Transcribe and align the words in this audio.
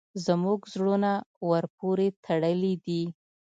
زموږ 0.25 0.59
زړونه 0.73 1.11
ورپورې 1.49 2.07
تړلي 2.25 2.73
دي. 2.85 3.03